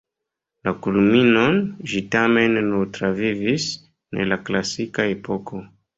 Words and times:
La 0.67 0.71
kulminon 0.85 1.59
ĝi 1.91 2.01
tamen 2.15 2.57
nur 2.71 2.89
travivis 2.97 3.67
en 4.17 4.25
la 4.33 4.39
klasika 4.49 5.07
Epoko. 5.19 5.63